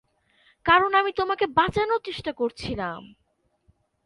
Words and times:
কারণ 0.65 0.91
আমি 0.93 1.11
তোমাকে 1.11 1.45
বাচানোর 1.57 2.01
চেষ্টা 2.05 2.31
করছিলাম! 2.33 3.01